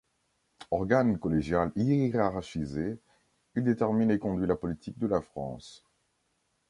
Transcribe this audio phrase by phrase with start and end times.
[0.71, 2.97] Organe collégial hiérarchisé,
[3.55, 5.85] il détermine et conduit la politique de la France.